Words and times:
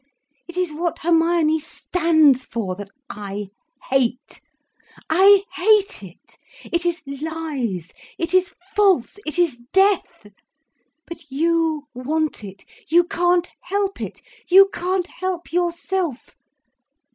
It 0.47 0.57
is 0.57 0.73
what 0.73 0.97
Hermione 0.97 1.59
stands 1.59 2.45
for 2.45 2.75
that 2.75 2.89
I 3.07 3.49
hate. 3.91 4.41
I 5.11 5.43
hate 5.53 6.01
it. 6.01 6.39
It 6.63 6.87
is 6.87 7.03
lies, 7.05 7.91
it 8.17 8.33
is 8.33 8.55
false, 8.75 9.19
it 9.27 9.37
is 9.37 9.59
death. 9.73 10.25
But 11.05 11.29
you 11.31 11.83
want 11.93 12.43
it, 12.43 12.65
you 12.87 13.03
can't 13.03 13.47
help 13.59 14.01
it, 14.01 14.21
you 14.49 14.69
can't 14.73 15.05
help 15.05 15.53
yourself. 15.53 16.35